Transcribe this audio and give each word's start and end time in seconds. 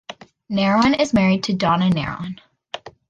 Narron 0.51 0.99
is 0.99 1.13
married 1.13 1.43
to 1.43 1.53
Donna 1.53 1.87
Narron. 1.91 2.39